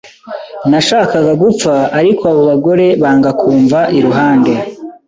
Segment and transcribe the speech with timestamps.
[0.69, 4.51] Nashakaga gupfa, ariko abo bagore banga kumva iruhande,